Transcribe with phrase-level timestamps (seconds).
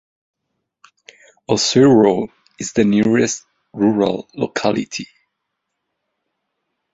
[1.47, 5.07] Ozero is the nearest rural locality.